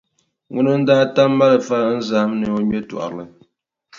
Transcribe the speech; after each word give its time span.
Ŋuni 0.53 0.73
n-daa 0.79 1.05
tam 1.15 1.31
malifa 1.39 1.77
n-zahim 1.97 2.31
ni 2.39 2.45
o 2.55 2.57
ŋme 2.63 2.77
tɔrili? 2.89 3.25